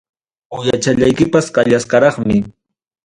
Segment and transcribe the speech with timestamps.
[0.59, 2.37] Uyachallaykipas kallasqaraqmi.